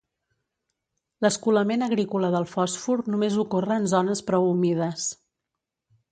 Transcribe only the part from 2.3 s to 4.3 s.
del fòsfor només ocorre en zones